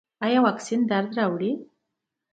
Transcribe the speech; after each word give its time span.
ایا 0.25 0.39
واکسین 0.45 0.81
درد 0.89 1.09
راوړي؟ 1.17 1.51